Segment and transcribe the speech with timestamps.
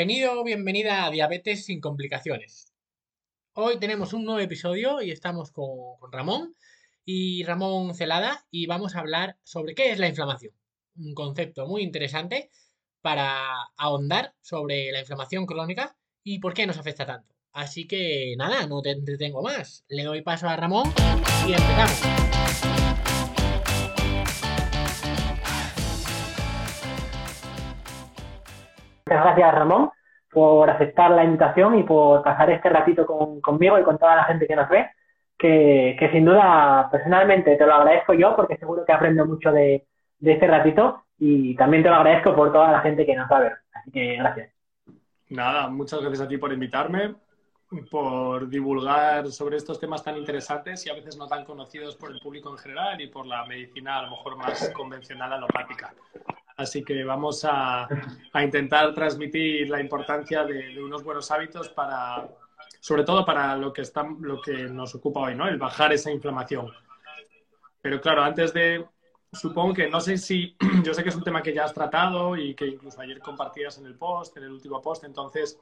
[0.00, 2.72] Bienvenido o bienvenida a Diabetes sin complicaciones.
[3.52, 5.68] Hoy tenemos un nuevo episodio y estamos con,
[5.98, 6.56] con Ramón
[7.04, 10.54] y Ramón Celada y vamos a hablar sobre qué es la inflamación.
[10.96, 12.48] Un concepto muy interesante
[13.02, 17.34] para ahondar sobre la inflamación crónica y por qué nos afecta tanto.
[17.52, 19.84] Así que nada, no te entretengo más.
[19.88, 20.90] Le doy paso a Ramón
[21.46, 22.29] y empezamos.
[29.20, 29.90] Muchas gracias, Ramón,
[30.32, 34.24] por aceptar la invitación y por pasar este ratito con, conmigo y con toda la
[34.24, 34.88] gente que nos ve,
[35.36, 39.86] que, que, sin duda, personalmente, te lo agradezco yo porque seguro que aprendo mucho de,
[40.18, 43.36] de este ratito y también te lo agradezco por toda la gente que nos va
[43.36, 43.52] a ver.
[43.74, 44.52] Así que gracias.
[45.28, 47.14] Nada, muchas gracias a ti por invitarme,
[47.90, 52.20] por divulgar sobre estos temas tan interesantes y a veces no tan conocidos por el
[52.20, 55.94] público en general y por la medicina a lo mejor más convencional alopática.
[56.60, 57.88] Así que vamos a,
[58.32, 62.28] a intentar transmitir la importancia de, de, unos buenos hábitos para,
[62.80, 65.48] sobre todo para lo que, está, lo que nos ocupa hoy, ¿no?
[65.48, 66.70] El bajar esa inflamación.
[67.80, 68.84] Pero claro, antes de,
[69.32, 72.36] supongo que no sé si, yo sé que es un tema que ya has tratado
[72.36, 75.58] y que incluso ayer compartías en el post, en el último post, entonces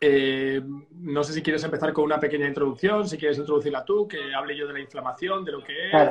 [0.00, 4.34] eh, no sé si quieres empezar con una pequeña introducción, si quieres introducirla tú, que
[4.34, 5.90] hable yo de la inflamación, de lo que es.
[5.92, 6.10] Claro.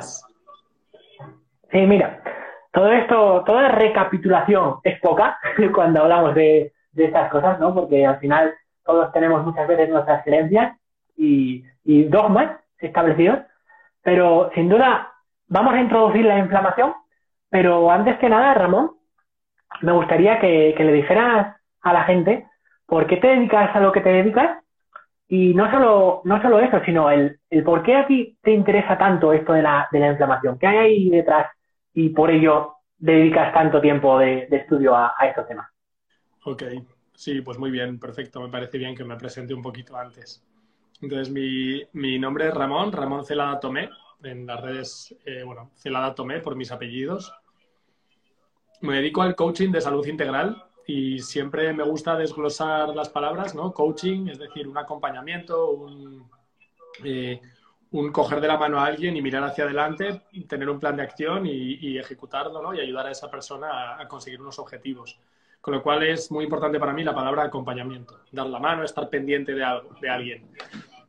[1.70, 2.22] Sí, mira,
[2.72, 5.38] todo esto, toda recapitulación es poca
[5.74, 7.74] cuando hablamos de, de, estas cosas, ¿no?
[7.74, 10.76] Porque al final todos tenemos muchas veces nuestras creencias
[11.16, 13.40] y, y dogmas establecidos,
[14.02, 15.12] pero sin duda
[15.48, 16.94] vamos a introducir la inflamación,
[17.50, 18.92] pero antes que nada, Ramón,
[19.82, 22.46] me gustaría que, que le dijeras a la gente
[22.86, 24.58] por qué te dedicas a lo que te dedicas
[25.28, 28.98] y no solo, no solo eso, sino el, el por qué a ti te interesa
[28.98, 31.46] tanto esto de la, de la inflamación, qué hay ahí detrás
[31.94, 35.68] y por ello dedicas tanto tiempo de, estudio a, a, estos temas.
[36.44, 36.62] Ok,
[37.14, 40.44] sí, pues muy bien, perfecto, me parece bien que me presente un poquito antes.
[41.00, 43.90] Entonces, mi, mi nombre es Ramón, Ramón Celada Tomé,
[44.22, 47.34] en las redes, eh, bueno, Celada Tomé por mis apellidos.
[48.80, 53.72] Me dedico al coaching de salud integral y siempre me gusta desglosar las palabras, ¿no?
[53.72, 56.28] Coaching, es decir, un acompañamiento, un,
[57.04, 57.40] eh,
[57.92, 61.02] un coger de la mano a alguien y mirar hacia adelante, tener un plan de
[61.02, 62.74] acción y, y ejecutarlo, ¿no?
[62.74, 65.18] Y ayudar a esa persona a, conseguir unos objetivos.
[65.60, 69.08] Con lo cual es muy importante para mí la palabra acompañamiento, dar la mano, estar
[69.08, 70.50] pendiente de, algo, de alguien.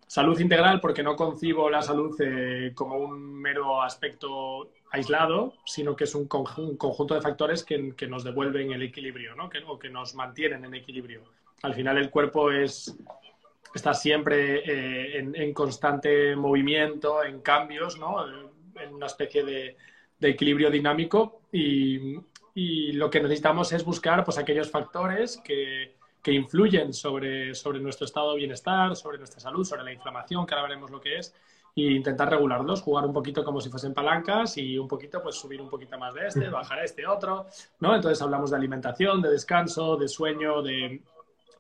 [0.05, 6.03] Salud integral porque no concibo la salud eh, como un mero aspecto aislado, sino que
[6.03, 9.49] es un, conj un conjunto de factores que, nos devuelven el equilibrio, ¿no?
[9.67, 11.23] o que nos mantienen en equilibrio.
[11.63, 12.95] Al final el cuerpo es,
[13.73, 18.25] está siempre eh, en, en, constante movimiento, en cambios, ¿no?
[18.27, 19.77] en una especie de,
[20.19, 22.17] de equilibrio dinámico y,
[22.55, 28.05] y, lo que necesitamos es buscar pues, aquellos factores que, que influyen sobre, sobre nuestro
[28.05, 31.35] estado de bienestar, sobre nuestra salud, sobre la inflamación, que ahora veremos lo que es,
[31.75, 35.59] e intentar regularlos, jugar un poquito como si fuesen palancas y un poquito, pues subir
[35.59, 37.47] un poquito más de este, bajar este otro,
[37.79, 37.95] ¿no?
[37.95, 41.01] Entonces hablamos de alimentación, de descanso, de sueño, de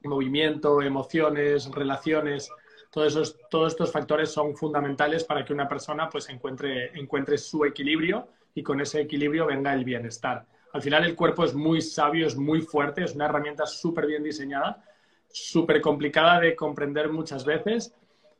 [0.07, 2.49] movimiento, emociones, relaciones.
[2.89, 7.65] Todos, esos, todos estos factores son fundamentales para que una persona pues encuentre, encuentre su
[7.65, 10.45] equilibrio y con ese equilibrio venga el bienestar.
[10.73, 14.23] Al final el cuerpo es muy sabio, es muy fuerte, es una herramienta súper bien
[14.23, 14.83] diseñada,
[15.27, 17.93] súper complicada de comprender muchas veces,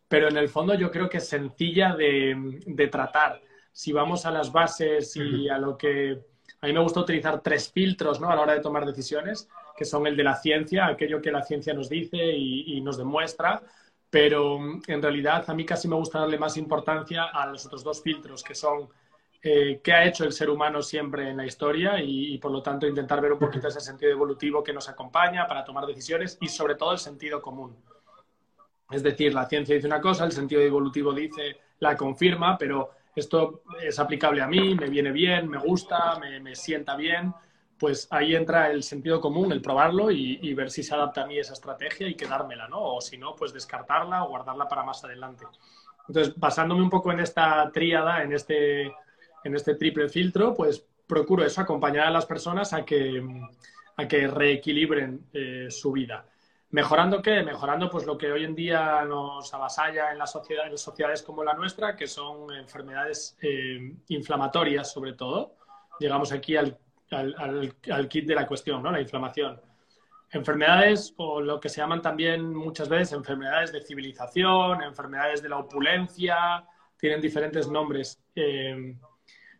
[0.07, 3.41] pero en el fondo yo creo que es sencilla de, de, tratar.
[3.71, 6.21] Si vamos a las bases y a lo que...
[6.61, 8.29] A mí me gusta utilizar tres filtros ¿no?
[8.29, 11.43] a la hora de tomar decisiones, que son el de la ciencia, aquello que la
[11.43, 13.61] ciencia nos dice y, y nos demuestra,
[14.09, 18.01] pero en realidad a mí casi me gusta darle más importancia a los otros dos
[18.01, 18.89] filtros, que son
[19.45, 22.63] eh, qué ha hecho el ser humano siempre en la historia y, y, por lo
[22.63, 26.47] tanto intentar ver un poquito ese sentido evolutivo que nos acompaña para tomar decisiones y
[26.47, 27.75] sobre todo el sentido común.
[28.89, 33.63] Es decir, la ciencia dice una cosa, el sentido evolutivo dice, la confirma, pero esto
[33.81, 37.33] es aplicable a mí, me viene bien, me gusta, me, me sienta bien,
[37.77, 41.37] pues ahí entra el sentido común, el probarlo y, ver si se adapta a mí
[41.37, 42.95] esa estrategia y quedármela, ¿no?
[42.95, 45.45] O si no, pues descartarla o guardarla para más adelante.
[46.07, 48.93] Entonces, basándome un poco en esta tríada, en este
[49.43, 53.21] en este triple filtro, pues procuro eso, acompañar a las personas a que,
[53.97, 56.25] a que reequilibren eh, su vida.
[56.71, 57.43] ¿Mejorando qué?
[57.43, 61.43] Mejorando pues lo que hoy en día nos avasalla en, la sociedad, en sociedades como
[61.43, 65.55] la nuestra, que son enfermedades eh, inflamatorias sobre todo.
[65.99, 66.75] Llegamos aquí al,
[67.13, 68.91] al, al, al, kit de la cuestión, ¿no?
[68.91, 69.59] La inflamación.
[70.31, 75.57] Enfermedades o lo que se llaman también muchas veces enfermedades de civilización, enfermedades de la
[75.57, 76.65] opulencia,
[76.97, 78.19] tienen diferentes nombres.
[78.35, 78.95] Eh,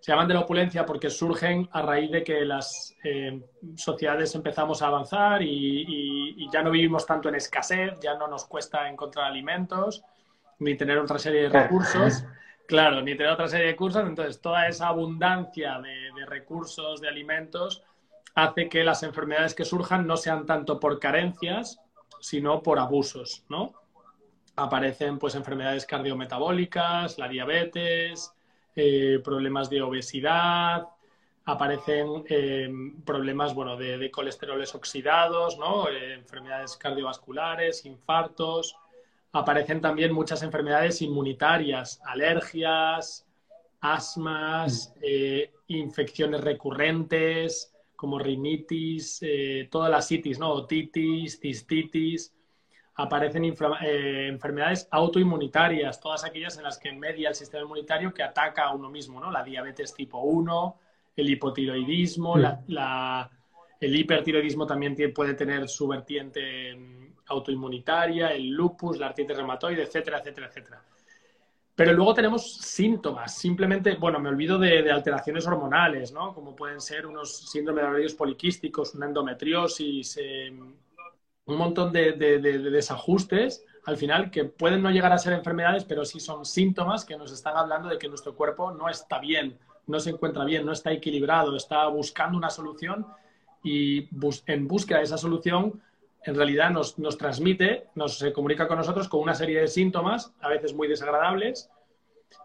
[0.03, 3.41] se llaman de la opulencia porque surgen a raíz de que las eh,
[3.77, 8.89] sociedades empezamos a avanzar y, ya no vivimos tanto en escasez, ya no nos cuesta
[8.89, 10.03] encontrar alimentos,
[10.59, 12.25] ni tener otra serie de recursos.
[12.67, 14.07] Claro, ni tener otra serie de recursos.
[14.07, 17.83] Entonces, toda esa abundancia de, de recursos, de alimentos,
[18.35, 21.79] hace que las enfermedades que surjan no sean tanto por carencias,
[22.19, 23.73] sino por abusos, ¿no?
[24.55, 28.33] Aparecen pues enfermedades cardiometabólicas, la diabetes,
[28.75, 30.87] eh, problemas de obesidad,
[31.45, 32.71] aparecen eh,
[33.05, 35.89] problemas bueno, de, de, colesteroles oxidados, ¿no?
[35.89, 38.75] Eh, enfermedades cardiovasculares, infartos.
[39.33, 43.27] Aparecen también muchas enfermedades inmunitarias, alergias,
[43.81, 44.93] asmas,
[45.67, 49.21] infecciones recurrentes como rinitis,
[49.69, 50.51] todas las citis, ¿no?
[50.51, 52.33] otitis, cistitis
[52.95, 58.65] aparecen eh, enfermedades autoinmunitarias, todas aquellas en las que media el sistema inmunitario que ataca
[58.65, 59.31] a uno mismo, ¿no?
[59.31, 60.79] La diabetes tipo 1,
[61.15, 62.39] el hipotiroidismo, mm.
[63.85, 70.19] El hipertiroidismo también puede tener su vertiente mm, autoinmunitaria, el lupus, la artritis reumatoide, etcétera,
[70.19, 70.83] etcétera, etcétera.
[71.75, 76.33] Pero luego tenemos síntomas, simplemente, bueno, me olvido de, alteraciones hormonales, ¿no?
[76.33, 80.51] Como pueden ser unos síndromes de ovarios poliquísticos, una endometriosis, eh,
[81.45, 86.19] un montón de, desajustes al final que pueden no llegar a ser enfermedades, pero sí
[86.19, 89.57] son síntomas que nos están hablando de que nuestro cuerpo no está bien,
[89.87, 93.05] no se encuentra bien, no está equilibrado, está buscando una solución
[93.63, 94.09] y
[94.47, 95.81] en búsqueda de esa solución
[96.25, 100.47] en realidad nos, transmite, nos se comunica con nosotros con una serie de síntomas, a
[100.47, 101.69] veces muy desagradables,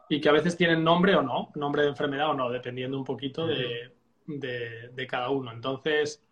[0.09, 3.05] y que a veces tienen nombre o no, nombre de enfermedad o no, dependiendo un
[3.05, 3.93] poquito de,
[4.27, 5.53] de cada uno.
[5.53, 6.23] Entonces,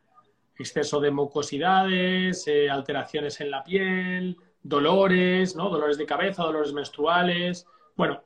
[0.58, 5.68] exceso de mucosidades, eh, alteraciones en la piel, dolores, ¿no?
[5.68, 7.66] Dolores de cabeza, dolores menstruales.
[7.94, 8.22] Bueno,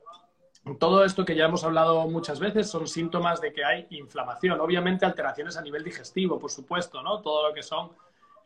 [0.79, 4.61] todo esto que ya hemos hablado muchas veces son síntomas de que hay inflamación.
[4.61, 7.21] Obviamente alteraciones a nivel digestivo, por supuesto, ¿no?
[7.21, 7.91] Todo lo que son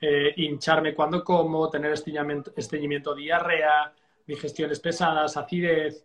[0.00, 3.92] eh, hincharme cuando como, tener estreñimiento, diarrea,
[4.26, 6.04] digestiones pesadas, acidez,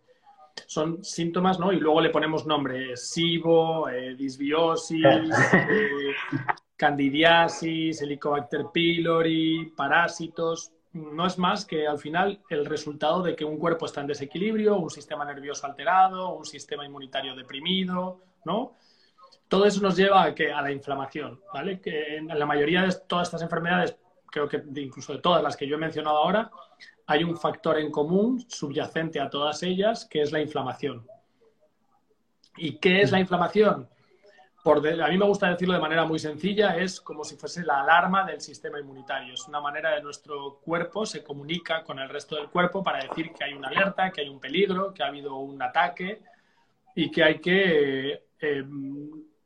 [0.66, 1.72] son síntomas, ¿no?
[1.72, 5.04] Y luego le ponemos nombre, SIBO, eh, disbiosis,
[6.76, 13.58] candidiasis, helicobacter pylori, parásitos, no es más que al final el resultado de que un
[13.58, 18.76] cuerpo está en desequilibrio, un sistema nervioso alterado, un sistema inmunitario deprimido, ¿no?
[19.48, 21.80] Todo eso nos lleva a, que, a la inflamación, ¿vale?
[21.80, 23.96] Que en la mayoría de todas estas enfermedades,
[24.26, 26.50] creo que incluso de todas las que yo he mencionado ahora,
[27.06, 31.06] hay un factor en común subyacente a todas ellas, que es la inflamación.
[32.56, 33.88] ¿Y qué es la inflamación?
[34.64, 38.24] A mí me gusta decirlo de manera muy sencilla, es como si fuese la alarma
[38.24, 39.32] del sistema inmunitario.
[39.34, 43.32] Es una manera de nuestro cuerpo se comunica con el resto del cuerpo para decir
[43.32, 46.20] que hay una alerta, que hay un peligro, que ha habido un ataque
[46.94, 48.64] y que hay que, eh,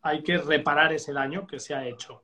[0.02, 2.22] hay que reparar ese daño que se ha hecho.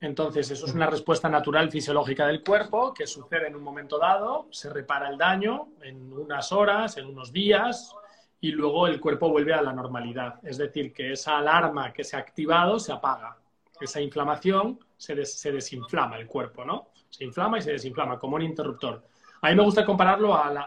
[0.00, 4.46] Entonces, eso es una respuesta natural fisiológica del cuerpo que sucede en un momento dado,
[4.52, 7.92] se repara el daño en unas horas, en unos días,
[8.40, 10.38] y luego el cuerpo vuelve a la normalidad.
[10.42, 13.36] Es decir, que esa alarma que se ha activado se apaga.
[13.80, 16.88] Esa inflamación se, desinflama el cuerpo, ¿no?
[17.10, 19.04] Se inflama y se desinflama, como un interruptor.
[19.40, 20.62] A mí me gusta compararlo a la,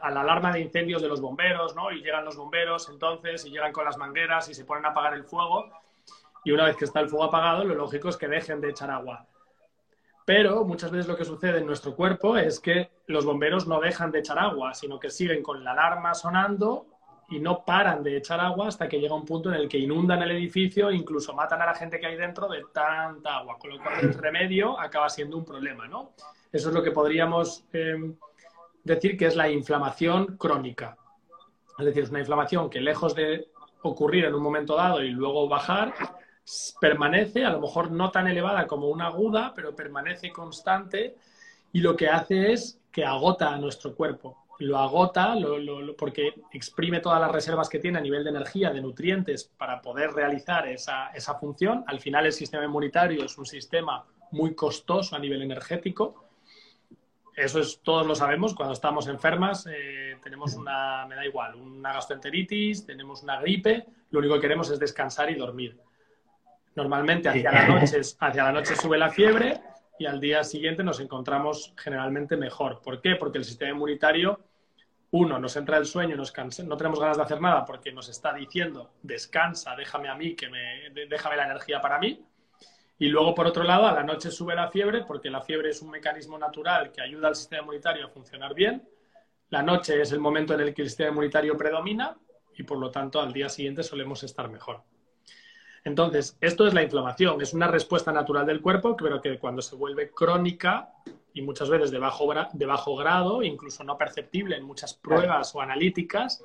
[0.00, 1.90] alarma de incendios de los bomberos, ¿no?
[1.90, 5.14] Y llegan los bomberos entonces y llegan con las mangueras y se ponen a apagar
[5.14, 5.70] el fuego.
[6.44, 8.90] Y una vez que está el fuego apagado, lo lógico es que dejen de echar
[8.90, 9.26] agua.
[10.24, 14.10] Pero muchas veces lo que sucede en nuestro cuerpo es que los bomberos no dejan
[14.10, 16.86] de echar agua, sino que siguen con la alarma sonando
[17.28, 20.22] y no paran de echar agua hasta que llega un punto en el que inundan
[20.22, 23.70] el edificio e incluso matan a la gente que hay dentro de tanta agua, con
[23.70, 26.12] lo cual el remedio acaba siendo un problema, ¿no?
[26.52, 28.14] Eso es lo que podríamos em,
[28.84, 30.96] decir que es la inflamación crónica.
[31.78, 33.48] Es decir, es una inflamación que lejos de
[33.82, 35.92] ocurrir en un momento dado y luego bajar,
[36.80, 41.16] permanece, a lo mejor no tan elevada como una aguda, pero permanece constante
[41.72, 45.34] y lo que hace es que agota a nuestro cuerpo lo agota
[45.98, 50.12] porque exprime todas las reservas que tiene a nivel de energía, de nutrientes, para poder
[50.12, 51.84] realizar esa, función.
[51.86, 56.24] Al final el sistema inmunitario es un sistema muy costoso a nivel energético.
[57.34, 61.92] Eso es, todos lo sabemos, cuando estamos enfermas eh, tenemos una, me da igual, una
[61.92, 65.78] gastroenteritis, tenemos una gripe, lo único que queremos es descansar y dormir.
[66.74, 69.60] Normalmente hacia la noche, hacia la noche sube la fiebre
[69.98, 72.80] y al día siguiente nos encontramos generalmente mejor.
[72.82, 73.16] ¿Por qué?
[73.16, 74.40] Porque el sistema inmunitario,
[75.10, 76.32] uno, nos entra el sueño, nos
[76.64, 80.48] no tenemos ganas de hacer nada porque nos está diciendo, descansa, déjame a mí, que
[80.48, 82.24] me, déjame la energía para mí.
[82.98, 85.82] Y luego, por otro lado, a la noche sube la fiebre porque la fiebre es
[85.82, 88.88] un mecanismo natural que ayuda al sistema inmunitario a funcionar bien.
[89.50, 92.16] La noche es el momento en el que el sistema inmunitario predomina
[92.56, 94.82] y por lo tanto al día siguiente solemos estar mejor.
[95.86, 99.76] Entonces, esto es la inflamación, es una respuesta natural del cuerpo, pero que cuando se
[99.76, 100.92] vuelve crónica
[101.32, 105.60] y muchas veces de bajo, de bajo grado, incluso no perceptible en muchas pruebas o
[105.60, 106.42] analíticas,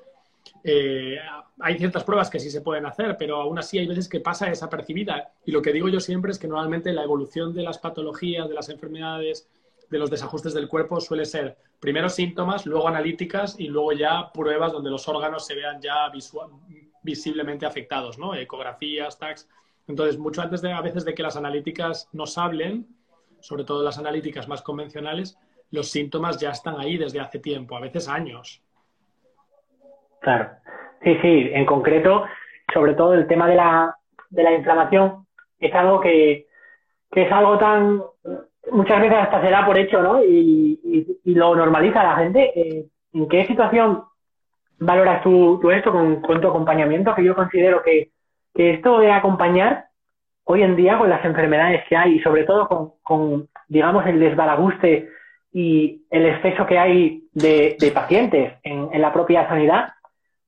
[0.64, 1.18] eh,
[1.60, 4.46] hay ciertas pruebas que sí se pueden hacer, pero aún así hay veces que pasa
[4.46, 5.34] desapercibida.
[5.44, 8.54] Y lo que digo yo siempre es que normalmente la evolución de las patologías, de
[8.54, 9.50] las enfermedades,
[9.90, 14.72] de los desajustes del cuerpo suele ser primero síntomas, luego analíticas y luego ya pruebas
[14.72, 16.12] donde los órganos se vean ya
[17.04, 18.36] visiblemente afectados, ¿no?
[18.36, 19.50] Ecografías, tags.
[19.88, 22.88] Entonces, mucho antes de a veces de que las analíticas nos hablen,
[23.40, 25.38] sobre todo las analíticas más convencionales,
[25.72, 28.62] los síntomas ya están ahí desde hace tiempo, a veces años.
[30.22, 30.50] Claro.
[31.04, 32.26] Sí, sí, en concreto,
[32.74, 33.98] sobre todo el tema de la,
[34.30, 35.26] de la inflamación,
[35.60, 36.48] es algo que,
[37.12, 38.04] que es algo tan,
[38.72, 40.24] muchas veces hasta se da por hecho, ¿no?
[40.24, 40.80] Y,
[41.24, 42.52] y, lo normaliza la gente.
[42.60, 44.04] Eh, ¿En qué situación
[44.82, 47.16] valoras tú, esto con, tu acompañamiento?
[47.16, 48.12] Que yo considero que,
[48.54, 49.86] esto de acompañar
[50.44, 54.20] hoy en día con las enfermedades que hay y sobre todo con, con digamos, el
[54.20, 55.08] desbaraguste
[55.54, 59.94] y el exceso que hay de, pacientes en, la propia sanidad,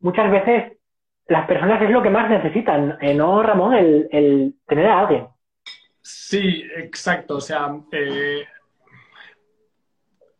[0.01, 0.73] muchas veces
[1.27, 3.73] las personas es lo que más necesitan, eh, ¿no, Ramón?
[3.73, 5.27] El, el tener a alguien.
[6.01, 7.37] Sí, exacto.
[7.37, 8.45] O sea, eh,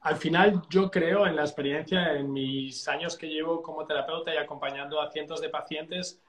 [0.03, 4.37] al final yo creo en la experiencia, en mis años que llevo como terapeuta y
[4.37, 6.21] acompañando a cientos de pacientes,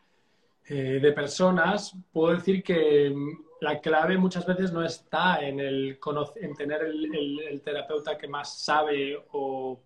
[0.66, 3.12] eh, de personas, puedo decir que
[3.60, 5.98] la clave muchas veces no está en, el,
[6.36, 9.80] en tener el, terapeuta que más sabe o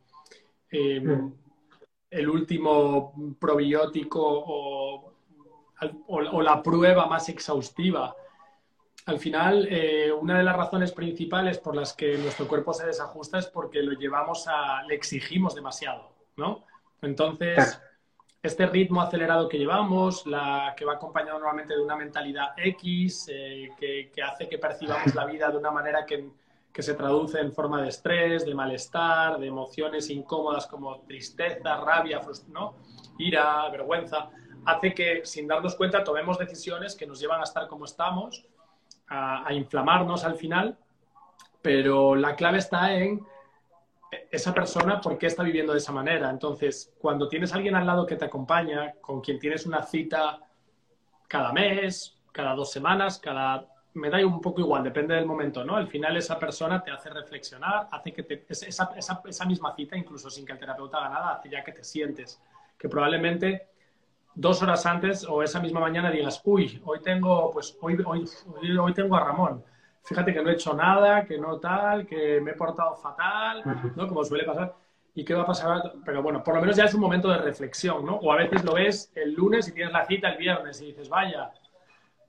[0.71, 1.33] em,
[2.11, 5.15] el último probiótico o,
[6.09, 8.15] o la prueba más exhaustiva
[9.07, 13.39] al final, eh, una de las razones principales por las que nuestro cuerpo se desajusta
[13.39, 16.65] es porque lo llevamos a, le exigimos demasiado, ¿no?
[17.01, 17.81] Entonces,
[18.43, 23.71] este ritmo acelerado que llevamos, la, que va acompañado normalmente de una mentalidad X, eh,
[23.79, 26.29] que, hace que percibamos la vida de una manera que,
[26.73, 32.21] que se traduce en forma de estrés, de malestar, de emociones incómodas como tristeza, rabia,
[32.49, 32.75] ¿no?
[33.19, 34.31] ira, vergüenza,
[34.65, 38.45] hace que sin darnos cuenta tomemos decisiones que nos llevan a estar como estamos
[39.09, 40.77] a, inflamarnos al final,
[41.63, 43.25] pero la clave está en
[44.31, 46.31] esa persona por qué está viviendo de esa manera.
[46.31, 50.41] Entonces, cuando tienes a alguien al lado que te acompaña, con quien tienes una cita
[51.27, 53.67] cada mes, cada dos semanas, cada...
[53.95, 55.75] Me da un poco igual, depende del momento, ¿no?
[55.75, 58.45] Al final esa persona te hace reflexionar, hace que te...
[58.49, 61.83] Esa, esa misma cita, incluso sin que el terapeuta haga nada, hace ya que te
[61.83, 62.41] sientes.
[62.79, 63.69] Que probablemente
[64.39, 68.25] dos horas antes o esa misma mañana digas, uy, hoy tengo, pues, hoy, hoy,
[68.79, 69.65] hoy tengo a Ramón.
[70.05, 73.63] Fíjate que no he hecho nada, que no tal, que me he portado fatal,
[73.97, 74.07] ¿no?
[74.07, 74.75] Como suele pasar.
[75.13, 75.93] ¿Y qué va a pasar?
[76.05, 78.15] Pero bueno, por lo menos ya es un momento de reflexión, ¿no?
[78.15, 81.09] O a veces lo ves el lunes y tienes la cita el viernes y dices,
[81.09, 81.51] vaya,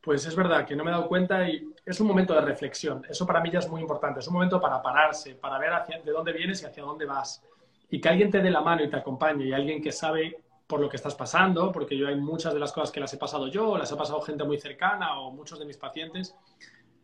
[0.01, 3.06] pues es verdad que no me he dado cuenta y es un momento de reflexión.
[3.08, 4.20] Eso para mí ya es muy importante.
[4.20, 7.44] Es un momento para pararse, para ver hacia, de dónde vienes y hacia dónde vas.
[7.92, 10.80] Y que alguien te dé la mano y te acompañe y alguien que sabe por
[10.80, 13.48] lo que estás pasando, porque yo hay muchas de las cosas que las he pasado
[13.48, 16.38] yo, las ha pasado gente muy cercana o muchos de mis pacientes,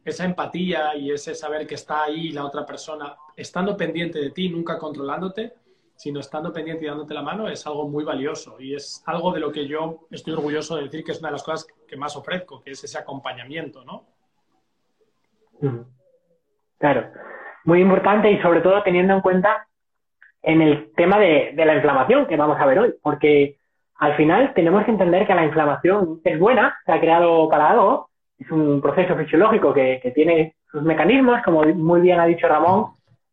[0.06, 4.50] esa empatía y ese saber que está ahí la otra persona, estando pendiente de ti,
[4.50, 5.56] nunca controlándote,
[5.96, 8.62] sino estando pendiente y dándote la mano, es algo muy valioso.
[8.62, 11.34] Y es algo de lo que yo estoy orgulloso de decir que es una de
[11.34, 14.06] las cosas que más ofrezco, que es ese acompañamiento, ¿no?
[16.78, 17.12] Claro,
[17.64, 19.68] muy importante y sobre todo teniendo en cuenta
[20.46, 23.58] en el tema de, la inflamación que vamos a ver hoy, porque
[23.98, 28.10] al final tenemos que entender que la inflamación es buena, se ha creado para algo,
[28.38, 32.92] es un proceso fisiológico que, tiene sus mecanismos, como muy bien ha dicho Ramón,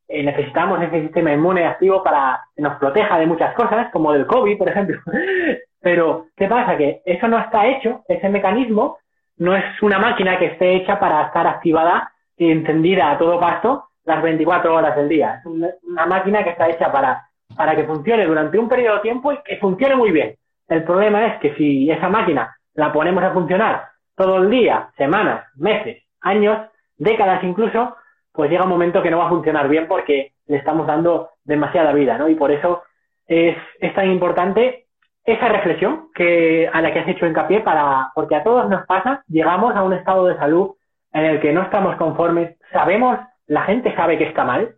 [0.09, 4.27] eh, necesitamos ese sistema inmune activo para que nos proteja de muchas cosas, como del
[4.27, 5.01] COVID, por ejemplo.
[5.81, 6.77] Pero, ¿qué pasa?
[6.79, 8.99] Que eso no está hecho, ese mecanismo
[9.37, 13.85] no es una máquina que esté hecha para estar activada y encendida a todo pasto
[14.05, 15.41] las 24 horas del día.
[15.41, 19.33] Es una, máquina que está hecha para, para que funcione durante un periodo de tiempo
[19.33, 20.37] y que funcione muy bien.
[20.69, 25.47] El problema es que si esa máquina la ponemos a funcionar todo el día, semanas,
[25.57, 26.59] meses, años,
[26.97, 27.97] décadas incluso,
[28.33, 31.93] pues llega un momento que no va a funcionar bien porque le estamos dando demasiada
[31.93, 32.29] vida, ¿no?
[32.29, 32.83] Y por eso
[33.27, 34.87] es, es tan importante
[35.25, 39.23] esa reflexión que, a la que has hecho hincapié para, porque a todos nos pasa,
[39.29, 40.73] llegamos a un estado de salud
[41.13, 44.77] en el que no estamos conformes, sabemos la gente sabe que está mal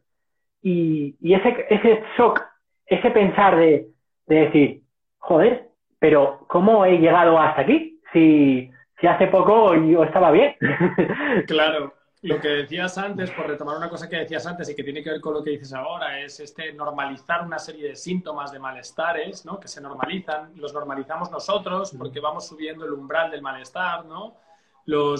[0.62, 2.40] y, ese, ese shock,
[2.86, 3.88] ese pensar de,
[4.26, 4.82] decir,
[5.18, 5.68] joder,
[5.98, 8.00] pero ¿cómo he llegado hasta aquí?
[8.12, 10.56] Si, si hace poco yo estaba bien.
[11.46, 11.92] claro,
[12.24, 15.10] lo que decías antes, por retomar una cosa que decías antes y que tiene que
[15.10, 19.44] ver con lo que dices ahora, es este normalizar una serie de síntomas de malestares,
[19.44, 19.60] ¿no?
[19.60, 24.36] Que se normalizan, los normalizamos nosotros porque vamos subiendo el umbral del malestar, ¿no?
[24.86, 25.16] Lo,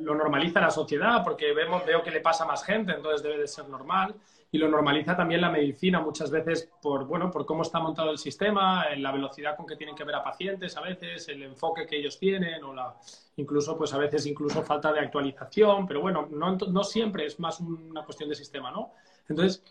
[0.00, 3.48] normaliza la sociedad porque vemos, veo que le pasa a más gente, entonces debe de
[3.48, 4.14] ser normal
[4.50, 8.18] y lo normaliza también la medicina muchas veces por, bueno, por cómo está montado el
[8.18, 11.96] sistema, la velocidad con que tienen que ver a pacientes a veces, el enfoque que
[11.96, 12.94] ellos tienen o la,
[13.36, 17.60] incluso pues a veces incluso falta de actualización, pero bueno, no, no siempre es más
[17.60, 18.92] una cuestión de sistema, ¿no?
[19.26, 19.62] Entonces,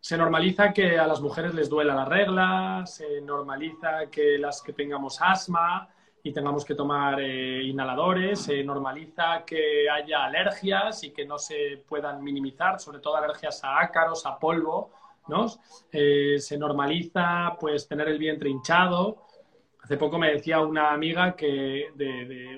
[0.00, 4.72] se normaliza que a las mujeres les duela la regla, se normaliza que las que
[4.72, 5.88] tengamos asma,
[6.22, 11.82] y tengamos que tomar eh, inhaladores, se normaliza que haya alergias y que no se
[11.88, 14.90] puedan minimizar, sobre todo alergias a ácaros, a polvo,
[15.28, 15.46] ¿no?
[15.92, 19.24] Eh, se normaliza pues tener el vientre hinchado.
[19.82, 21.86] Hace poco me decía una amiga que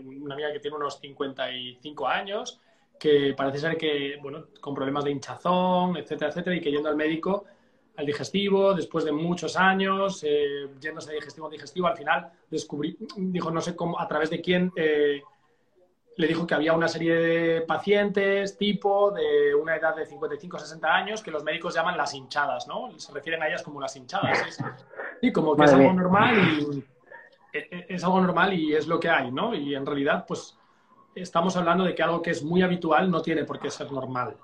[0.05, 2.61] una amiga que tiene unos 55 años
[2.99, 6.97] que parece ser que bueno con problemas de hinchazón, etcétera, etcétera, y que yendo al
[6.97, 7.45] médico
[8.01, 12.97] al digestivo, después de muchos años, eh, yéndose de digestivo a digestivo, al final descubrí,
[13.17, 15.23] dijo, no sé cómo, a través de quién, eh,
[16.17, 20.61] le dijo que había una serie de pacientes tipo de una edad de 55 o
[20.61, 22.91] 60 años que los médicos llaman las hinchadas, ¿no?
[22.99, 24.59] Se refieren a ellas como las hinchadas.
[25.23, 26.85] Y como que es algo normal y
[27.53, 29.55] e, e, es algo normal y es lo que hay, ¿no?
[29.55, 30.59] Y en realidad, pues
[31.15, 34.37] estamos hablando de que algo que es muy habitual no tiene por qué ser normal.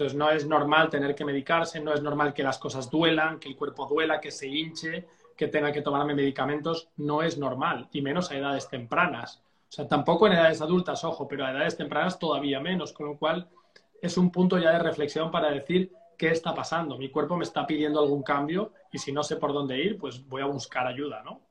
[0.00, 3.50] Entonces no es normal tener que medicarse, no es normal que las cosas duelan, que
[3.50, 8.00] el cuerpo duela, que se hinche, que tenga que tomarme medicamentos, no es normal, y
[8.00, 9.42] menos a edades tempranas.
[9.68, 13.18] O sea, tampoco en edades adultas, ojo, pero a edades tempranas todavía menos, con lo
[13.18, 13.50] cual
[14.00, 16.96] es un punto ya de reflexión para decir qué está pasando.
[16.96, 20.26] Mi cuerpo me está pidiendo algún cambio y si no sé por dónde ir, pues
[20.26, 21.42] voy a buscar ayuda, ¿no?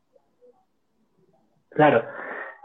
[1.70, 2.04] Claro.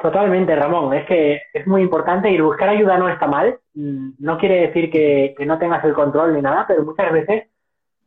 [0.05, 0.93] Totalmente, Ramón.
[0.93, 3.59] Es que es muy importante y buscar ayuda no está mal.
[3.73, 7.45] Mm, no quiere decir que, no tengas el control ni nada, pero muchas veces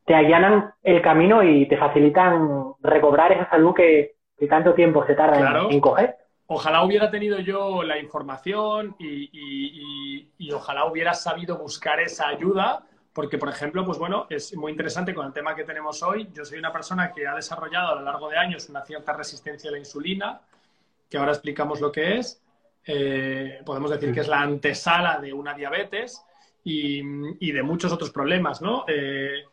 [0.06, 4.14] te allanan el camino y te facilitan recobrar esa salud que,
[4.48, 6.16] tanto tiempo se tarda en, coger.
[6.46, 9.32] Ojalá hubiera tenido yo la información y,
[10.38, 15.16] y, ojalá hubiera sabido buscar esa ayuda, porque, por ejemplo, pues bueno, es muy interesante
[15.16, 16.30] con el tema que tenemos hoy.
[16.32, 19.72] Yo soy una persona que ha desarrollado a lo largo de años una cierta resistencia
[19.72, 20.42] a la insulina
[21.10, 22.42] que ahora explicamos lo que es.
[22.86, 26.24] Eh, podemos decir que es la antesala de una diabetes
[26.64, 28.86] y, de muchos otros problemas, ¿no?
[28.88, 29.44] Eh,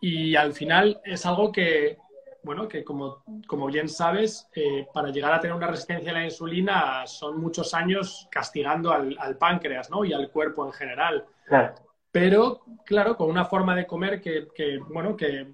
[0.00, 1.98] y al final es algo que,
[2.42, 6.24] bueno, que como, como bien sabes, eh, para llegar a tener una resistencia a la
[6.24, 10.04] insulina son muchos años castigando al, páncreas, ¿no?
[10.04, 11.26] Y al cuerpo en general.
[12.12, 15.46] Pero, claro, con una forma de comer que, que, bueno, que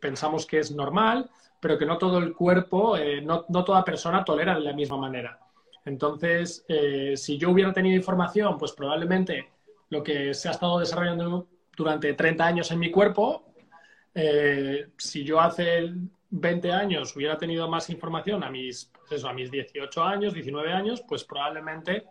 [0.00, 1.30] pensamos que es normal,
[1.62, 4.96] pero que no todo el cuerpo, eh, no, no, toda persona tolera de la misma
[4.96, 5.38] manera.
[5.84, 9.48] Entonces, eh, si yo hubiera tenido información, pues probablemente
[9.88, 11.46] lo que se ha estado desarrollando
[11.76, 13.54] durante 30 años en mi cuerpo,
[14.12, 15.92] eh, si yo hace
[16.30, 20.72] 20 años hubiera tenido más información a mis, pues eso, a mis 18 años, 19
[20.72, 22.06] años, pues probablemente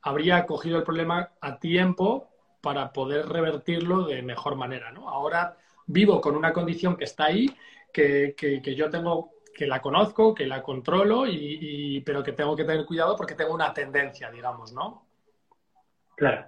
[0.00, 2.30] habría cogido el problema a tiempo
[2.62, 4.92] para poder revertirlo de mejor manera.
[4.92, 5.10] ¿no?
[5.10, 7.54] Ahora vivo con una condición que está ahí
[7.94, 12.84] que, yo tengo, que la conozco, que la controlo, y, pero que tengo que tener
[12.84, 15.06] cuidado porque tengo una tendencia, digamos, ¿no?
[16.16, 16.44] Claro.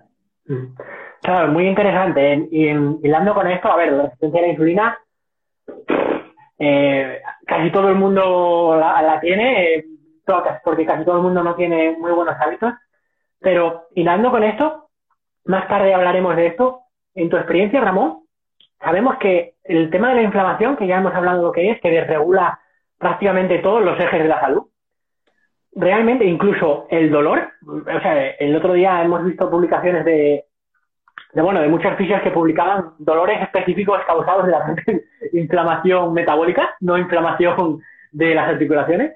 [0.47, 0.75] Mm.
[1.23, 2.49] Claro, muy interesante.
[2.51, 4.99] Y hilando con esto, a ver, la resistencia a la insulina,
[6.59, 9.87] eh, casi todo el mundo la, tiene, eh,
[10.65, 12.75] porque casi todo el mundo no tiene muy buenos hábitos.
[13.41, 14.89] Pero hilando con esto,
[15.45, 16.83] más tarde hablaremos de esto.
[17.15, 18.26] En tu experiencia, Ramón,
[18.81, 21.81] sabemos que el tema de la inflamación, que ya hemos hablado de lo que es,
[21.81, 22.61] que desregula
[22.99, 24.67] prácticamente todos los ejes de la salud,
[25.75, 30.45] realmente incluso el dolor, o sea, el otro día hemos visto publicaciones de,
[31.33, 34.75] de bueno, de muchas fisias que publicaban dolores específicos causados de la
[35.33, 39.13] inflamación metabólica, no inflamación de las articulaciones.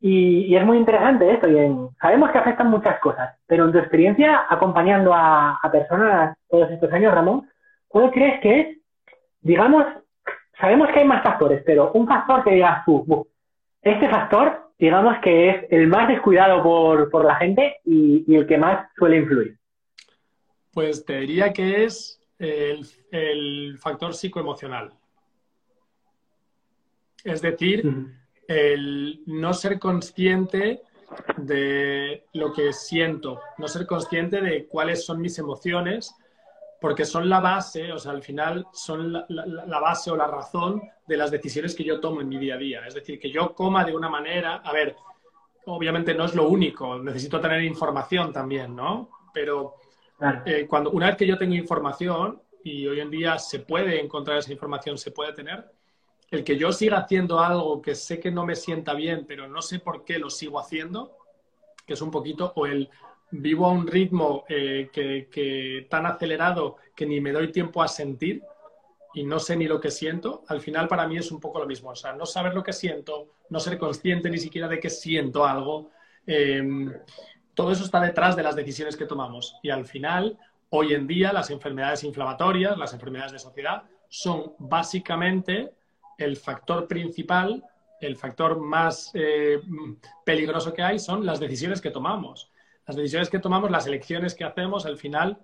[0.00, 1.48] Y, es muy interesante esto.
[1.48, 1.56] Y
[2.00, 6.92] sabemos que afectan muchas cosas, pero en tu experiencia acompañando a, a personas todos estos
[6.92, 7.48] años, Ramón,
[7.88, 8.78] ¿cuál crees que es
[9.44, 9.84] digamos,
[10.58, 13.28] sabemos que hay más factores, pero un factor que digas tú,
[13.80, 18.88] este factor, digamos que es el más descuidado por, la gente y, el que más
[18.96, 19.58] suele influir.
[20.72, 24.92] Pues te diría que es el, factor psicoemocional.
[27.22, 28.08] Es decir,
[28.48, 30.80] el no ser consciente
[31.36, 36.14] de lo que siento, no ser consciente de cuáles son mis emociones
[36.80, 41.16] porque son la base, o sea, al final son la, base o la razón de
[41.16, 42.86] las decisiones que yo tomo en mi día a día.
[42.86, 44.96] Es decir, que yo coma de una manera, a ver,
[45.66, 49.08] obviamente no es lo único, necesito tener información también, ¿no?
[49.32, 49.76] Pero
[50.44, 54.38] eh, cuando, una vez que yo tengo información, y hoy en día se puede encontrar
[54.38, 55.70] esa información, se puede tener,
[56.30, 59.62] el que yo siga haciendo algo que sé que no me sienta bien, pero no
[59.62, 61.16] sé por qué lo sigo haciendo,
[61.86, 62.88] que es un poquito, o el
[63.30, 68.42] vivo a un ritmo eh, que, tan acelerado que ni me doy tiempo a sentir
[69.14, 71.66] y no sé ni lo que siento, al final para mí es un poco lo
[71.66, 71.90] mismo.
[71.90, 75.44] O sea, no saber lo que siento, no ser consciente ni siquiera de que siento
[75.44, 75.90] algo,
[76.26, 76.92] em,
[77.54, 79.56] todo eso está detrás de las decisiones que tomamos.
[79.62, 80.36] Y al final,
[80.70, 85.72] hoy en día, las enfermedades inflamatorias, las enfermedades de sociedad, son básicamente
[86.18, 87.62] el factor principal,
[88.00, 89.60] el factor más eh,
[90.24, 92.50] peligroso que hay, son las decisiones que tomamos
[92.86, 95.38] las decisiones que tomamos, las elecciones que hacemos, al final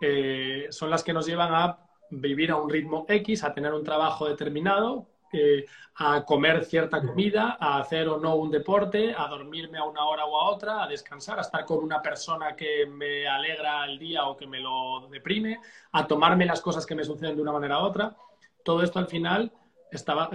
[0.00, 1.78] eh, son las que nos llevan a
[2.10, 7.58] vivir a un ritmo X, a tener un trabajo determinado, eh, a comer cierta comida,
[7.60, 10.86] a hacer o no un deporte, a dormirme a una hora o a otra, a
[10.86, 15.06] descansar, a estar con una persona que me alegra el día o que me lo
[15.10, 15.60] deprime,
[15.92, 18.16] a tomarme las cosas que me suceden de una manera u otra.
[18.62, 19.52] Todo esto al final
[19.90, 20.30] estaba,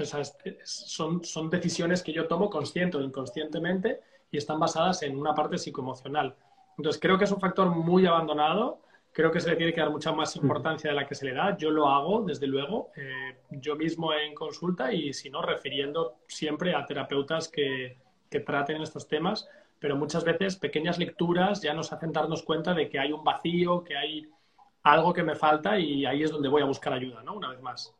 [0.63, 4.01] son, son decisiones que yo tomo consciente o inconscientemente
[4.33, 6.35] y están basadas en una parte psicoemocional.
[6.75, 8.81] Entonces, creo que es un factor muy abandonado.
[9.11, 11.35] Creo que se le tiene que dar mucha más importancia de la que se le
[11.35, 11.55] da.
[11.55, 16.73] Yo lo hago, desde luego, eh, yo mismo en consulta y, si no, refiriendo siempre
[16.73, 19.47] a terapeutas que, que traten estos temas.
[19.77, 23.83] Pero muchas veces pequeñas lecturas ya nos hacen darnos cuenta de que hay un vacío,
[23.83, 24.27] que hay
[24.81, 27.35] algo que me falta y ahí es donde voy a buscar ayuda, ¿no?
[27.35, 27.95] Una vez más.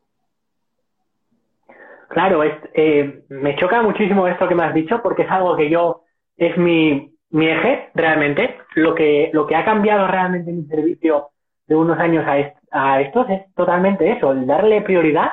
[2.10, 6.04] Claro, eh, me choca muchísimo esto que me has dicho porque es algo que yo
[6.38, 8.58] es mi, mi eje realmente.
[8.76, 11.30] Lo que, lo que ha cambiado realmente mi servicio
[11.68, 15.32] de unos años a, a estos es totalmente eso, el darle prioridad,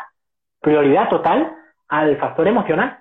[0.61, 1.53] prioridad total
[1.89, 2.99] al factor emocional.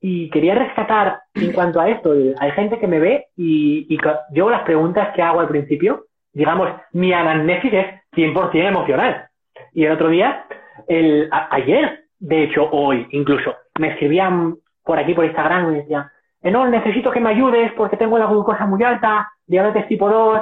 [0.00, 3.98] Y quería rescatar en cuanto a esto, hay gente que me ve y, y
[4.32, 9.28] yo las preguntas que hago al principio, digamos, mi anamnesis es 100% emocional.
[9.72, 10.44] Y el otro día,
[10.88, 16.06] el, ayer, de hecho hoy incluso, me escribían por aquí por Instagram me decían,
[16.44, 20.40] eh, no, necesito que me ayudes porque tengo la glucosa muy alta, diabetes tipo 2,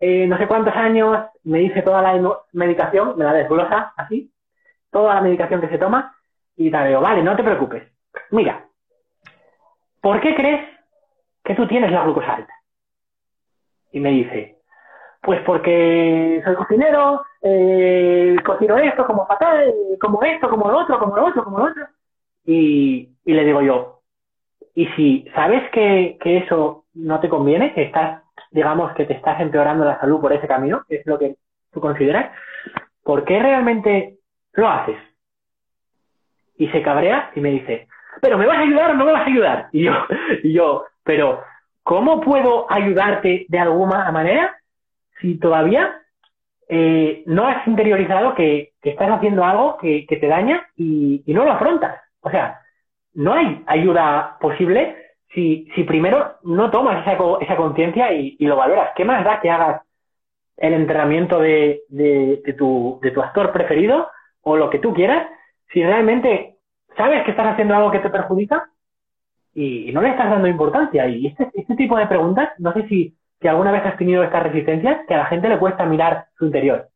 [0.00, 4.32] eh, no sé cuántos años, me dice toda la medicación, me la desglosa así,
[4.90, 6.16] toda la medicación que se toma,
[6.56, 7.82] y te digo, vale, no te preocupes.
[8.30, 8.64] Mira,
[10.00, 10.66] ¿por qué crees
[11.44, 12.54] que tú tienes la glucosa alta?
[13.92, 14.56] Y me dice,
[15.20, 21.14] pues porque soy cocinero, eh, cocino esto como fatal, como esto, como lo otro, como
[21.14, 21.86] lo otro, como lo otro.
[22.46, 24.01] Y le digo yo,
[24.74, 29.84] y si sabes que, eso no te conviene, que estás, digamos, que te estás empeorando
[29.84, 31.36] la salud por ese camino, que es lo que
[31.72, 32.32] tú consideras,
[33.02, 34.16] ¿por qué realmente
[34.54, 34.96] lo haces?
[36.56, 37.88] Y se cabrea y me dice,
[38.20, 39.68] pero ¿me vas a ayudar o no me vas a ayudar?
[39.72, 39.92] Y yo,
[40.42, 41.42] y yo, pero
[41.82, 44.56] ¿cómo puedo ayudarte de alguna manera
[45.20, 45.98] si todavía
[46.68, 51.52] eh, no has interiorizado que, estás haciendo algo que, te daña y, y, no lo
[51.52, 52.00] afrontas?
[52.20, 52.61] O sea,
[53.14, 54.96] no hay ayuda posible
[55.34, 58.90] si, si primero no tomas esa, esa conciencia y, lo valoras.
[58.96, 59.82] ¿Qué más da que hagas
[60.56, 64.08] el entrenamiento de, de, tu, de tu actor preferido
[64.42, 65.26] o lo que tú quieras
[65.72, 66.56] si realmente
[66.96, 68.68] sabes que estás haciendo algo que te perjudica
[69.54, 71.06] y, no le estás dando importancia?
[71.08, 74.42] Y este, este tipo de preguntas, no sé si, si alguna vez has tenido estas
[74.42, 76.88] resistencias, que a la gente le cuesta mirar su interior.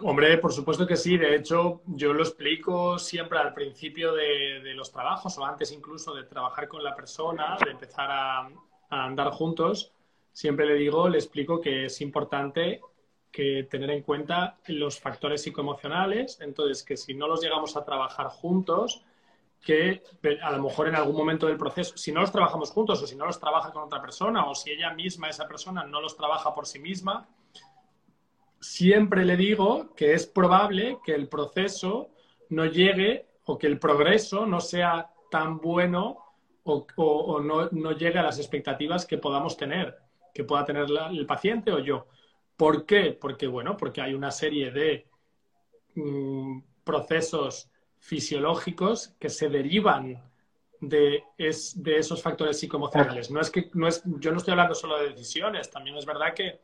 [0.00, 1.18] Hombre, por supuesto que sí.
[1.18, 6.24] De hecho, yo lo explico siempre al principio de, los trabajos o antes incluso de
[6.24, 8.48] trabajar con la persona, de empezar a,
[8.88, 9.92] andar juntos.
[10.32, 12.80] Siempre le digo, le explico que es importante
[13.30, 16.40] que tener en cuenta los factores psicoemocionales.
[16.40, 19.02] Entonces, que si no los llegamos a trabajar juntos,
[19.60, 20.02] que
[20.42, 23.14] a lo mejor en algún momento del proceso, si no los trabajamos juntos o si
[23.14, 26.54] no los trabaja con otra persona o si ella misma, esa persona, no los trabaja
[26.54, 27.28] por sí misma,
[28.62, 32.10] siempre le digo que es probable que el proceso
[32.48, 36.18] no llegue o que el progreso no sea tan bueno
[36.64, 39.98] o, no, llegue a las expectativas que podamos tener,
[40.32, 42.06] que pueda tener el paciente o yo.
[42.56, 43.18] ¿Por qué?
[43.20, 45.08] Porque, bueno, porque hay una serie de
[45.96, 50.22] mm, procesos fisiológicos que se derivan
[50.80, 53.28] de, de esos factores psicoemocionales.
[53.30, 56.32] No es que, no es, yo no estoy hablando solo de decisiones, también es verdad
[56.32, 56.60] que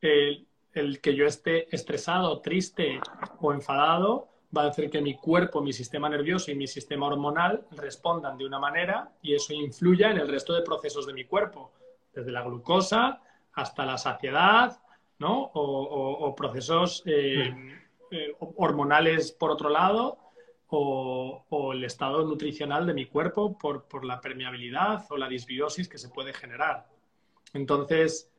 [0.00, 3.00] eh, el que yo esté estresado, triste
[3.40, 7.66] o enfadado va a hacer que mi cuerpo, mi sistema nervioso y mi sistema hormonal
[7.72, 11.72] respondan de una manera y eso influya en el resto de procesos de mi cuerpo,
[12.12, 13.20] desde la glucosa
[13.52, 14.80] hasta la saciedad,
[15.18, 15.50] ¿no?
[15.54, 17.54] O, procesos eh,
[18.10, 20.18] eh, hormonales por otro lado,
[20.76, 25.98] o, el estado nutricional de mi cuerpo por, por la permeabilidad o la disbiosis que
[25.98, 26.86] se puede generar.
[27.52, 28.33] Entonces,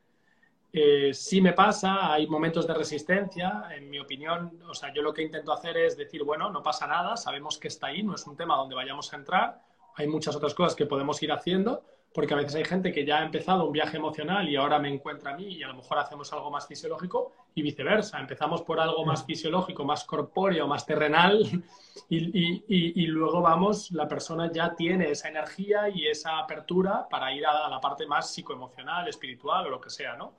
[0.78, 5.14] eh, sí me pasa, hay momentos de resistencia, en mi opinión, o sea, yo lo
[5.14, 8.28] que intento hacer es decir, bueno, no pasa nada, sabemos que está ahí, no es
[8.28, 9.62] un tema donde vayamos a entrar,
[9.96, 11.82] hay muchas otras cosas que podemos ir haciendo,
[12.14, 14.88] porque a veces hay gente que ya ha empezado un viaje emocional y ahora me
[14.88, 18.20] encuentra a mí y a lo mejor hacemos algo más fisiológico y viceversa.
[18.20, 21.42] Empezamos por algo más fisiológico, más corpóreo, más terrenal
[22.10, 27.68] y, luego vamos, la persona ya tiene esa energía y esa apertura para ir a,
[27.68, 30.36] la parte más psicoemocional, espiritual o lo que sea, ¿no?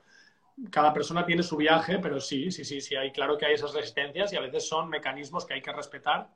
[0.71, 3.73] Cada persona tiene su viaje, pero sí, sí, sí, sí, hay claro que hay esas
[3.73, 6.29] resistencias y a veces son mecanismos que hay que respetar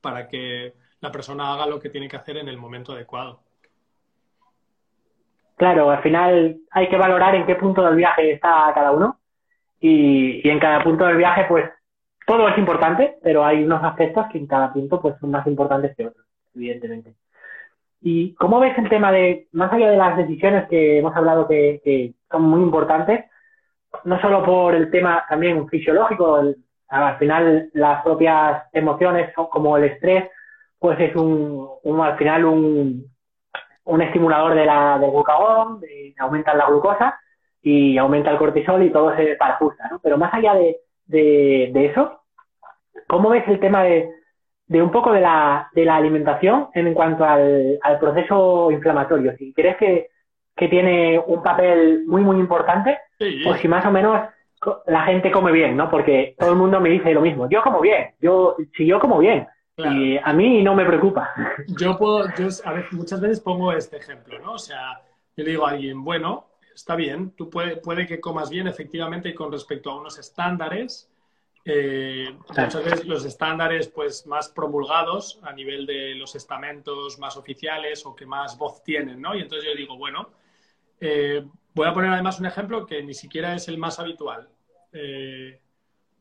[0.00, 3.42] para que la persona haga lo que tiene que hacer en el momento adecuado.
[5.56, 9.18] Claro, al final hay que valorar en qué punto del viaje está cada uno
[9.80, 11.70] y, en cada punto del viaje pues
[12.26, 15.94] todo es importante, pero hay unos aspectos que en cada punto pues son más importantes
[15.96, 17.14] que otros, evidentemente.
[18.00, 22.14] ¿Y cómo ves el tema de, más allá de las decisiones que hemos hablado que,
[22.30, 23.24] son muy importantes,
[24.04, 26.40] no solo por el tema también fisiológico,
[26.88, 30.30] al final las propias emociones como el estrés,
[30.78, 33.14] pues es un al final un,
[33.84, 37.18] un estimulador de la, del glucagón, de, aumenta la glucosa
[37.62, 39.98] y aumenta el cortisol y todo se parajusta, ¿no?
[40.00, 42.20] Pero más allá de, de, eso,
[43.08, 44.10] ¿cómo ves el tema de,
[44.66, 49.36] de un poco de la, de la alimentación en cuanto al, al proceso inflamatorio?
[49.36, 50.08] Si crees que,
[50.56, 52.98] que, tiene un papel muy, muy importante,
[53.46, 54.28] o si más o menos
[54.86, 55.90] la gente come bien, ¿no?
[55.90, 57.48] Porque todo el mundo me dice lo mismo.
[57.48, 61.34] Yo como bien, yo, si yo como bien, y a mí no me preocupa.
[61.66, 64.52] Yo puedo, yo a veces, muchas veces pongo este ejemplo, ¿no?
[64.52, 65.02] O sea,
[65.36, 69.34] yo le digo a alguien, bueno, está bien, tú puede, puede que comas bien efectivamente
[69.34, 71.10] con respecto a unos estándares,
[71.66, 78.04] eh, muchas veces los estándares pues más promulgados a nivel de los estamentos más oficiales
[78.04, 79.34] o que más voz tienen, ¿no?
[79.34, 80.28] Y entonces yo digo, bueno,
[81.00, 84.48] eh, voy a poner además un ejemplo que ni siquiera es el más habitual,
[84.92, 85.60] eh,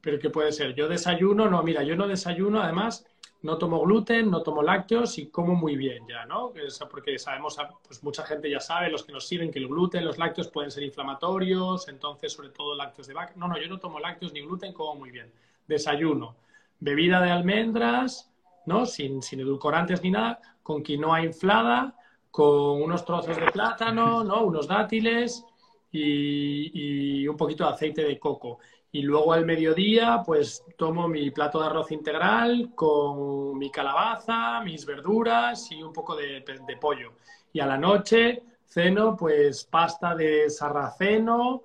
[0.02, 3.06] pero que puede ser, yo desayuno, no, mira, yo no desayuno, además
[3.44, 6.54] no tomo gluten, no tomo lácteos y como muy bien ya, ¿no?
[6.90, 10.18] Porque sabemos, pues mucha gente ya sabe, los que nos siguen, que el gluten, los
[10.18, 13.34] lácteos pueden ser inflamatorios, entonces sobre todo lácteos de vaca.
[13.36, 15.32] No, no, yo no tomo lácteos ni gluten, como muy bien.
[15.68, 16.38] Desayuno,
[16.80, 18.32] bebida de almendras,
[18.66, 18.86] ¿no?
[18.86, 21.96] Sin, sin edulcorantes ni nada, con quinoa inflada,
[22.34, 24.43] con unos trozos de plátano, ¿no?
[24.46, 25.46] Unos dátiles
[25.91, 28.58] y, un poquito de aceite de coco.
[28.91, 34.84] Y luego al mediodía, pues tomo mi plato de arroz integral con mi calabaza, mis
[34.84, 36.43] verduras y un poco de,
[36.82, 37.13] pollo.
[37.54, 41.62] Y a la noche ceno, pues pasta de sarraceno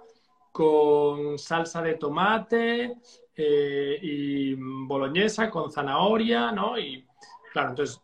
[0.52, 2.98] con salsa de tomate
[3.35, 6.78] eh, y boloñesa con zanahoria, ¿no?
[6.78, 7.07] Y
[7.54, 8.02] claro, entonces,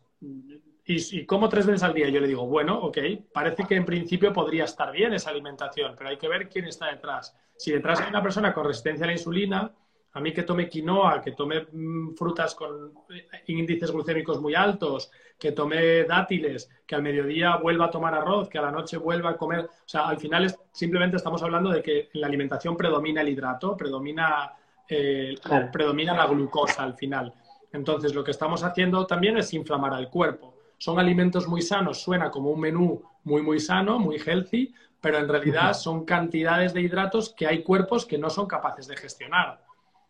[0.86, 2.98] y, y, como tres veces al día, yo le digo, bueno, ok,
[3.32, 6.86] parece que en principio podría estar bien esa alimentación, pero hay que ver quién está
[6.86, 7.34] detrás.
[7.56, 9.72] Si detrás hay una persona con resistencia a la insulina,
[10.14, 15.10] a mí que tome quinoa, que tome mm, frutas con eh, índices glucémicos muy altos,
[15.38, 19.30] que tome dátiles, que al mediodía vuelva a tomar arroz, que a la noche vuelva
[19.30, 19.60] a comer.
[19.64, 23.76] O sea, al final simplemente estamos hablando de que en la alimentación predomina el hidrato,
[23.76, 24.52] predomina,
[24.88, 25.34] eh,
[25.72, 27.34] predomina la glucosa al final.
[27.72, 30.53] Entonces, lo que estamos haciendo también es inflamar al cuerpo.
[30.78, 35.28] Son alimentos muy sanos, suena como un menú muy, muy sano, muy healthy, pero en
[35.28, 39.62] realidad son cantidades de hidratos que hay cuerpos que no son capaces de gestionar.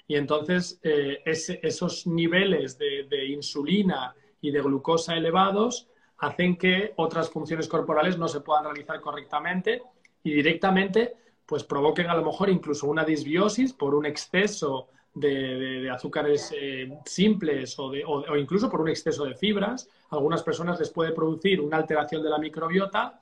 [0.06, 7.68] Y entonces eh, esos niveles de, insulina y de glucosa elevados hacen que otras funciones
[7.68, 9.82] corporales no se puedan realizar correctamente
[10.22, 16.52] y directamente pues provoquen a lo mejor incluso una disbiosis por un exceso de, azúcares
[16.56, 19.88] eh, simples o, o, incluso por un exceso de fibras.
[20.10, 23.20] A algunas personas les puede producir una alteración de la microbiota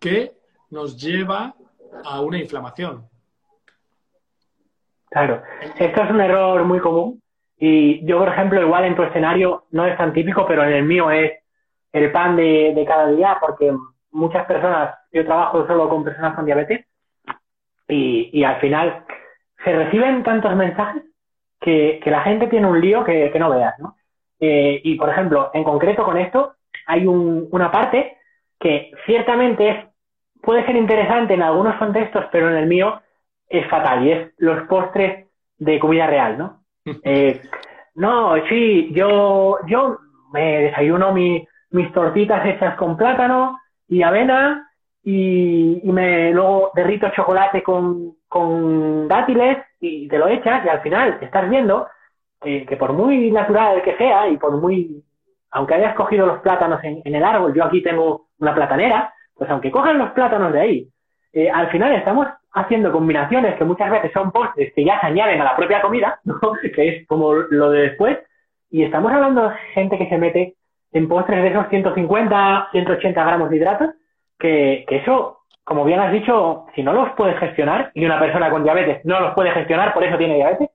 [0.00, 0.32] que
[0.70, 1.54] nos lleva
[2.04, 3.08] a una inflamación.
[5.10, 5.42] Claro,
[5.78, 7.22] esto es un error muy común
[7.58, 10.84] y yo, por ejemplo, igual en tu escenario no es tan típico, pero en el
[10.84, 11.32] mío es
[11.92, 13.72] el pan de, cada día porque
[14.10, 16.86] muchas personas, yo trabajo solo con personas con diabetes
[17.86, 19.04] y, al final
[19.62, 21.02] se reciben tantos mensajes
[21.62, 23.96] que, la gente tiene un lío que, no veas, ¿no?
[24.38, 26.54] Eh, y, por ejemplo, en concreto con esto,
[26.86, 28.18] hay una parte
[28.58, 29.76] que ciertamente es
[30.42, 33.00] puede ser interesante en algunos contextos, pero en el mío
[33.48, 36.62] es fatal y es los postres de comida real, ¿no?
[37.04, 37.40] Eh,
[37.94, 39.98] no, sí, yo, yo
[40.32, 44.68] me desayuno mis tortitas hechas con plátano y avena
[45.04, 51.18] y, me luego derrito chocolate con, con, dátiles y te lo echas y al final
[51.20, 51.86] estás viendo
[52.40, 55.04] que por muy natural que sea y por muy,
[55.52, 59.48] aunque hayas cogido los plátanos en, en el árbol, yo aquí tengo una platanera, pues
[59.48, 60.88] aunque cojan los plátanos de ahí,
[61.32, 65.40] eh, al final estamos haciendo combinaciones que muchas veces son postres que ya se añaden
[65.40, 66.38] a la propia comida, ¿no?
[66.74, 68.18] que es como lo de después,
[68.70, 70.56] y estamos hablando de gente que se mete
[70.92, 73.90] en postres de esos 150, 180 gramos de hidratos,
[74.38, 78.50] que, que eso, como bien has dicho, si no los puedes gestionar, y una persona
[78.50, 80.70] con diabetes no los puede gestionar, por eso tiene diabetes,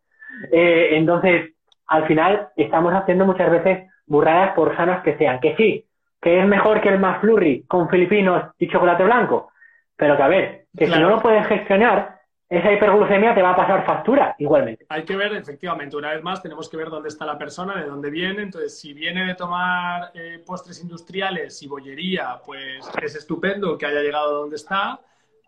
[0.52, 1.54] eh, entonces,
[1.88, 5.40] al final, estamos haciendo muchas veces burradas por sanas que sean.
[5.40, 5.86] Que sí,
[6.22, 9.52] que es mejor que el más flurry con filipinos y chocolate blanco,
[9.96, 12.17] pero que a ver, que si no lo puedes gestionar,
[12.50, 14.86] esa hiperglucemia te va a pasar factura igualmente.
[14.90, 17.90] Hay que ver, efectivamente, una vez más tenemos que ver dónde está la persona, de
[17.90, 18.44] dónde viene.
[18.44, 24.00] Entonces, si viene de tomar eh, postres industriales y bollería, pues es estupendo que haya
[24.00, 25.02] llegado donde está.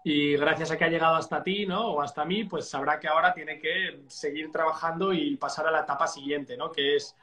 [0.04, 1.88] Y gracias a que ha llegado hasta ti, ¿no?
[1.88, 5.82] O hasta mí, pues sabrá que ahora tiene que seguir trabajando y pasar a la
[5.82, 6.72] etapa siguiente, ¿no?
[6.72, 7.16] Que es,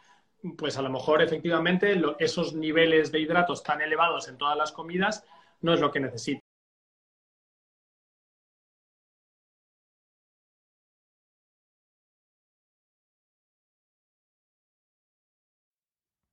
[0.56, 5.24] pues a lo mejor efectivamente esos niveles de hidratos tan elevados en todas las comidas
[5.60, 6.42] no es lo que necesita.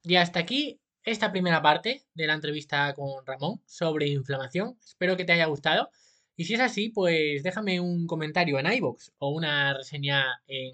[0.03, 4.77] Y hasta aquí esta primera parte de la entrevista con Ramón sobre inflamación.
[4.85, 5.89] Espero que te haya gustado.
[6.35, 10.73] Y si es así, pues déjame un comentario en iBox o una reseña en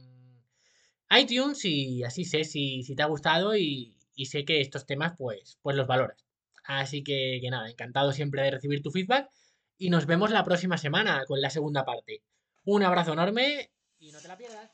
[1.12, 5.76] iTunes y así sé si, te ha gustado y, sé que estos temas pues, pues
[5.76, 6.26] los valoras.
[6.64, 9.30] Así que, que nada, encantado siempre de recibir tu feedback
[9.78, 12.24] y nos vemos la próxima semana con la segunda parte.
[12.66, 14.70] Un abrazo enorme y no te la pierdas.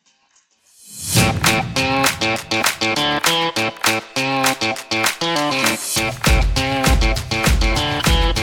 [4.45, 4.51] え
[8.31, 8.34] っ?